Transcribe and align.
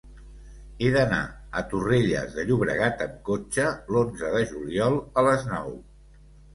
He 0.79 0.87
d'anar 0.95 1.19
a 1.61 1.63
Torrelles 1.75 2.33
de 2.39 2.47
Llobregat 2.49 3.05
amb 3.09 3.23
cotxe 3.31 3.69
l'onze 3.93 4.35
de 4.41 4.45
juliol 4.57 5.03
a 5.25 5.31
les 5.33 5.51
nou. 5.57 5.75